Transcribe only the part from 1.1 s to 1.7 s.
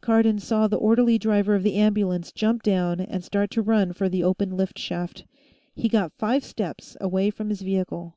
driver of